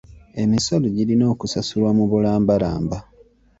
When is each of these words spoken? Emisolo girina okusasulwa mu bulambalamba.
Emisolo 0.43 0.85
girina 0.95 1.25
okusasulwa 1.33 1.91
mu 1.97 2.05
bulambalamba. 2.11 2.97